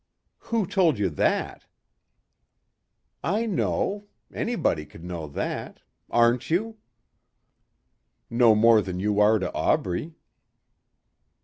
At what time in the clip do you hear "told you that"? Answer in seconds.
0.65-1.67